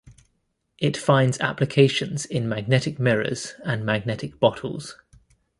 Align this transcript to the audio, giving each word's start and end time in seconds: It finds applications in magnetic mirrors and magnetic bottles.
It 0.79 0.97
finds 0.97 1.39
applications 1.41 2.25
in 2.25 2.49
magnetic 2.49 2.97
mirrors 2.97 3.53
and 3.63 3.85
magnetic 3.85 4.39
bottles. 4.39 4.95